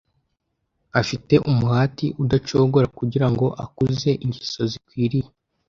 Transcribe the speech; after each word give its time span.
afite 1.01 1.33
umuhati 1.49 2.07
udacogora 2.23 2.87
kugira 2.97 3.27
ngo 3.33 3.45
akuze 3.63 4.09
ingeso 4.25 4.61
zikwiriye. 4.71 5.29